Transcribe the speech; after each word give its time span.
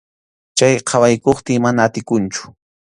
Chay 0.61 0.73
qhawaykuptiy 0.87 1.59
mana 1.63 1.81
atikunchu. 1.89 2.43